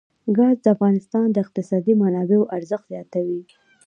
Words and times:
ګاز 0.37 0.57
د 0.61 0.67
افغانستان 0.75 1.25
د 1.31 1.37
اقتصادي 1.45 1.93
منابعو 2.01 2.49
ارزښت 2.57 2.85
زیاتوي. 2.93 3.41